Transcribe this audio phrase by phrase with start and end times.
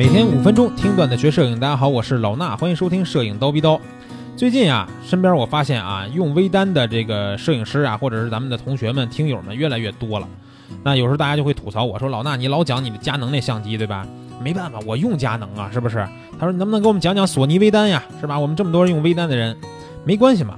[0.00, 3.78] 每天五分钟听段子学摄影，大家好，我是老衲，欢迎收听摄影刀逼刀。
[4.34, 10.26] 最近啊，身边我发现啊，用微单的这个摄影师啊，或者是咱们的同学们、听友们越来越多了。
[10.82, 14.06] 那有时候大家就会吐槽我说：“老衲，你老讲你的佳能那相机，对吧？
[14.42, 15.96] 没办法，我用佳能啊，是不是？”
[16.40, 18.02] 他说：“你能不能给我们讲讲索尼微单呀？
[18.22, 18.38] 是吧？
[18.38, 19.54] 我们这么多人用微单的人，
[20.06, 20.54] 没关系嘛。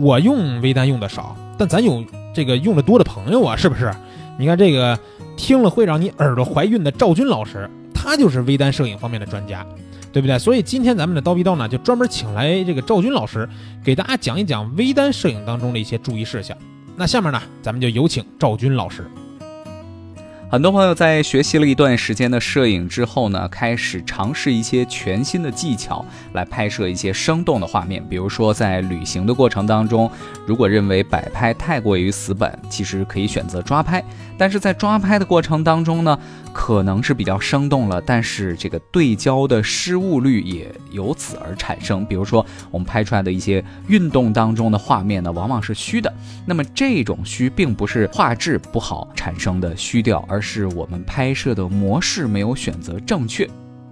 [0.00, 3.92] 我用微单用的少，但咱有这个用的多的朋友啊，是不是？
[4.38, 4.96] 你看这个
[5.36, 7.68] 听了会让你耳朵怀孕的赵军老师。”
[8.04, 9.66] 他就是微单摄影方面的专家，
[10.12, 10.38] 对不对？
[10.38, 13.48] 所以今天咱们的刀逼刀呢，就专门请来这个赵军老师，
[13.82, 16.54] 给大家讲一讲微单摄影当中的一些注意事项。
[16.96, 19.04] 那下面呢，咱们就有请赵军老师。
[20.54, 28.00] 很多朋友在学习了一段时间的摄影之后呢，开始尝试一些全新的技巧来拍摄一些生动的画面。
[28.08, 30.08] 比如说，在旅行的过程当中，
[30.46, 34.00] 如果认为摆拍太过于死板，其实可以选择抓拍。
[34.38, 36.16] 但是在抓拍的过程当中呢，
[36.52, 42.06] 可能是比较生动了，但是这个对焦的失误率也由此而产生。
[42.06, 46.12] 比如说，我们拍出来的一些运动当中的画面呢，往往是虚的。
[46.46, 53.48] 那么这种虚并不是画质不好产生的虚掉，而是我们拍摄的模式没有选择正确。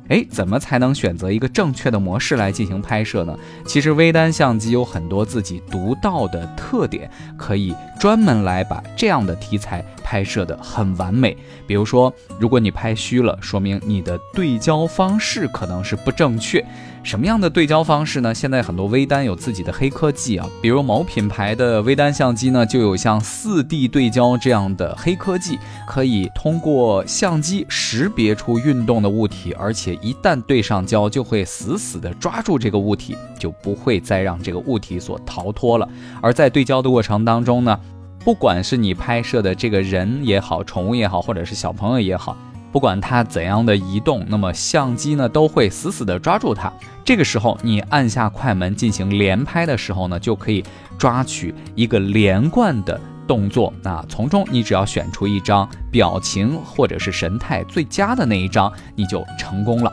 [0.09, 3.35] 哎，怎么才能选择一个正确的模式来进行拍摄呢？
[3.65, 9.83] 其实微单相机有很多自己独到的特点，可以专门来把这样的题材
[10.13, 11.35] 拍摄的很完美。
[11.67, 16.63] 比如说，如果你拍虚了，说明你的对焦方式可能是不正确。
[17.03, 18.33] 什么样的对焦方式呢？
[18.33, 35.89] 现在很多微单有自己的黑科技啊，比如某品牌的微单相机呢，就有像四 D 对焦这样的黑科技，可以通过相机识别出运动的物体，而且一旦对上焦，就会死死的抓住这个物体，就不会再让这个物体所逃脱了。
[36.21, 37.81] 而在对焦的过程当中呢，
[38.25, 42.37] 不管是你拍摄的这个人也好，宠物也好，或者是小朋友也好。
[42.71, 46.73] 不管它怎样的移动，那么相机呢都会死死的抓住它。
[47.05, 50.65] 这个时候，你按下快门进行连拍的时候呢，就可以
[50.97, 53.73] 抓取一个连贯的动作。
[53.83, 59.93] 那从中你只要选出一张表情或者是神态最佳的那一张，你就成功了。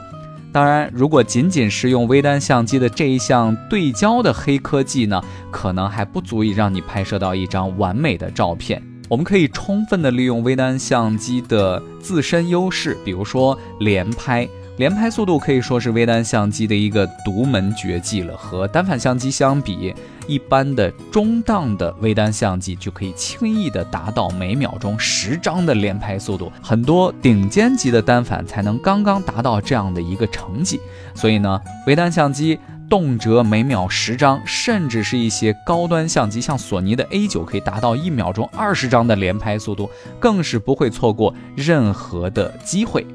[0.51, 5.21] 当然，如果仅仅是用微单相机的这一项对焦的黑科技呢，
[5.51, 8.81] 可能还不足以让你拍摄到一张完美的照片。
[9.07, 14.47] 我们可以充分的利用微单相机的自身优势，比如说连拍，
[14.79, 18.38] 连拍速度可以说是微单相机的一个独门绝技了。
[18.38, 19.94] 和单反相机相比，
[20.25, 30.79] 一般的中档的微单相机就可以轻易的达到每秒钟十张的连拍速度，很多顶尖级的单反才能刚刚达到这样的一个成绩。
[31.13, 32.57] 所以呢，微单相机。
[32.90, 39.88] 动辄每秒十张，甚至是一些高端相机，像索尼的 A 九，可以达到一秒钟二十张的连拍速度，
[40.19, 43.06] 更是不会错过任何的机会。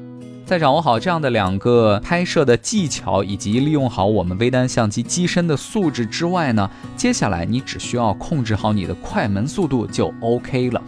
[0.45, 10.79] 在掌握好这样的两个拍摄的技巧，以及利用好我们微单相机机身的素质之外呢，接下来你只需要控制好你的快门速度就 OK 了。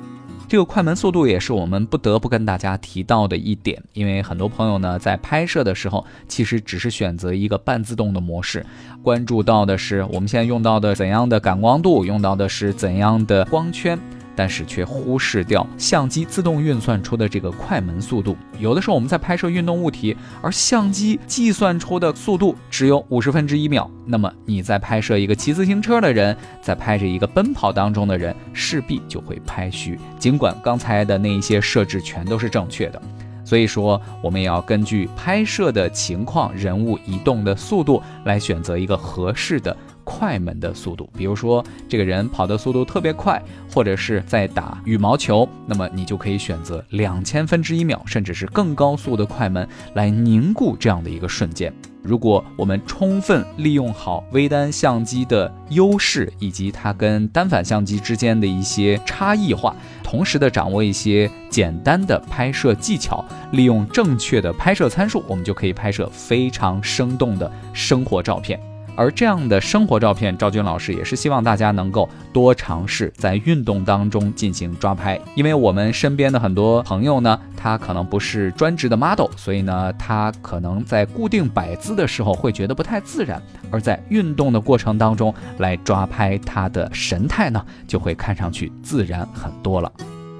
[0.47, 8.63] 这个快门速度也是我们不得不跟大家提到的一点，因为很多朋友呢在拍摄的时候，其实只是选择一个半自动的模式，
[9.01, 14.00] 关注到的是我们现在用到的怎样的感光度，用到的是怎样的光圈。
[14.37, 18.37] 但是却忽视掉相机自动运算出的这个快门速度。
[18.59, 23.89] 有的时候我们在拍摄运动物体，而相机计算出的速度只有五十分之一秒。
[24.05, 29.99] 那么你在拍摄一个骑自行车的人，在拍着一个奔跑当中的人，势必就会拍虚。
[30.19, 33.01] 尽管刚才的那一些设置全都是正确的，
[33.43, 39.75] 所以说我们也要根据拍摄的情况、人物移动的速度来选择一个合适的。
[40.09, 51.73] 快门的速度，比如说这个人跑的速度特别快，或者是在打羽毛球，那么你就可以选择两千分之一秒，甚至是更高速的快门来凝固这样的一个瞬间。
[52.01, 68.57] 如果我们充分利用好微单相机的优势，以及它跟单反相机之间的一些差异化，同时的掌握一些简单的拍摄技巧，利用正确的拍摄参数，我们就可以拍摄非常生动的生活照片。
[68.97, 83.39] 而这样的生活照片，赵军老师也是希望大家能够多尝试在运动当中进行抓拍，因为我们身边的很多朋友呢，他可能不是专职的 model，所以呢，他可能在固定摆姿的时候会觉得不太自然，
[83.69, 89.91] 而在运动的过程当中来抓拍他的神态呢，就会看上去自然很多了。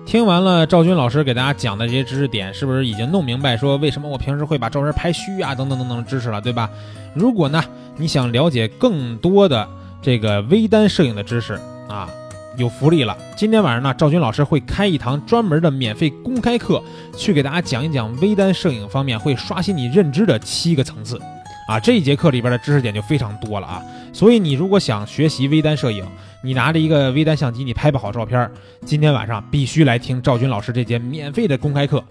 [0.08, 6.70] 听完了赵军老师给大家讲的这些知识点，是不是已经弄明白说为什么我平时会把照片拍虚啊等等等等知识了，对吧？
[7.14, 7.62] 如果呢
[7.98, 9.68] 你想了解更多的
[10.02, 11.60] 这个微单摄影的知识
[11.90, 12.10] 啊，
[12.58, 13.18] 有福利了！
[13.36, 16.82] 今天晚上呢，赵军老师会开一堂专门的免费公开课，
[17.18, 21.20] 去给大家讲一讲微单摄影方面会刷新你认知的七个层次。
[21.68, 23.84] 啊，这一节课里边的知识点就非常多了啊！
[24.14, 26.06] 所以你如果想学习微单摄影，
[26.48, 28.50] 你拿着一个微单相机，你拍不好照片，
[28.86, 32.02] 今天晚上必须来听赵军老师这节免费的公开课。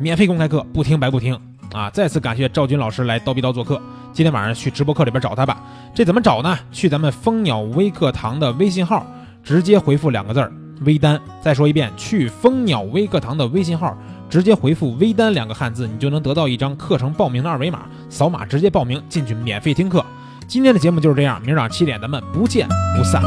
[0.00, 1.38] 免费公开课，不听白不听
[1.72, 1.88] 啊！
[1.90, 3.80] 再次感谢赵军老师来刀逼刀做客，
[4.12, 5.62] 今天晚上去直播课里边找他吧。
[5.94, 6.58] 这怎么找呢？
[6.72, 9.06] 去咱们蜂鸟微课堂的微信号，
[9.44, 10.52] 直接回复两个字儿
[10.84, 11.20] “微单”。
[11.40, 13.96] 再说一遍，去蜂鸟微课堂的微信号。
[14.28, 20.04] 直接回复“微单”两个汉字，你就能得到一张课程报名的二维码，扫码直接报名进去免费听课。
[20.48, 23.22] 今天的节目就是这样，明儿早上七点咱们不见不散。